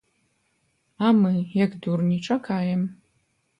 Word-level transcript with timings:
А 1.09 1.11
мы, 1.19 1.31
як 1.65 1.71
дурні, 1.85 2.19
чакаем. 2.31 2.81